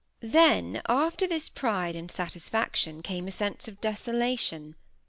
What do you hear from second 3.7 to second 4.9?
desolation.